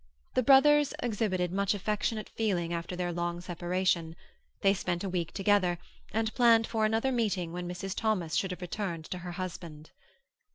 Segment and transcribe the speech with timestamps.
[0.33, 4.15] The brothers exhibited much affectionate feeling after their long separation;
[4.61, 5.77] they spent a week together,
[6.11, 7.95] and planned for another meeting when Mrs.
[7.95, 9.91] Thomas should have returned to her husband.